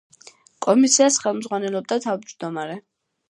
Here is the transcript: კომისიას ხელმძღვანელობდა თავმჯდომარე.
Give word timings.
კომისიას 0.65 1.19
ხელმძღვანელობდა 1.25 1.99
თავმჯდომარე. 2.07 2.79